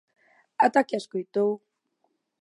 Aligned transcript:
Ata 0.65 0.81
que 0.87 0.95
a 0.95 1.01
escoitou. 1.01 1.51